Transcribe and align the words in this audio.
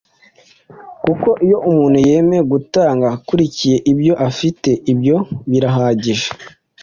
kuko 1.03 1.29
iyo 1.45 1.57
umuntu 1.69 1.97
yemeye 2.07 2.41
gutanga 2.53 3.05
akurikije 3.15 3.75
ibyo 3.91 4.13
afite, 4.29 4.69
ibyo 4.91 5.17
birahagije; 5.49 6.29